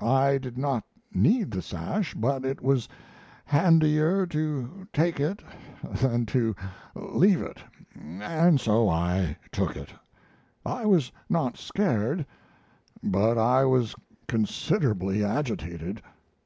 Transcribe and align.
I 0.00 0.38
did 0.38 0.56
not 0.56 0.84
need 1.12 1.50
the 1.50 1.60
sash, 1.60 2.14
but 2.14 2.46
it 2.46 2.62
was 2.62 2.88
handier 3.44 4.24
to 4.28 4.88
take 4.90 5.20
it 5.20 5.42
than 6.00 6.24
to, 6.32 6.56
leave 6.94 7.42
it, 7.42 7.62
and 7.94 8.58
so 8.58 8.88
I 8.88 9.36
took 9.52 9.76
it. 9.76 9.92
I 10.64 10.86
was 10.86 11.12
not 11.28 11.58
scared, 11.58 12.24
but 13.02 13.36
I 13.36 13.66
was 13.66 13.94
considerably 14.26 15.22
agitated." 15.22 16.00